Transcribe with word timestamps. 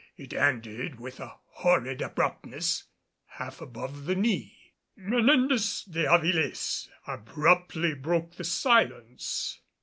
It 0.17 0.33
ended 0.33 0.99
with 0.99 1.21
horrid 1.49 2.01
abruptness 2.01 2.85
half 3.25 3.61
above 3.61 4.05
the 4.05 4.15
knee. 4.15 4.73
Menendez 4.95 5.83
de 5.83 6.05
Avilés 6.05 6.87
abruptly 7.05 7.93
broke 7.93 8.33
the 8.33 8.43
silence. 8.43 9.61